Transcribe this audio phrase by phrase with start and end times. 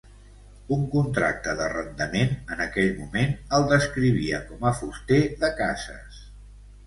[0.75, 6.19] Un contracte d'arrendament en aquell moment el descrivia com a fuster de cases.